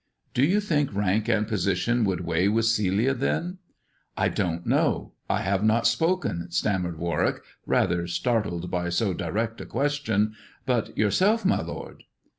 [0.33, 3.59] "Do you think rank and position would weigh with Celia, then?"
[4.17, 5.13] "I don't know.
[5.29, 10.33] I have not spoken," stammered War wick, rather startled by so direct a question;
[10.65, 12.05] but your self, my lord."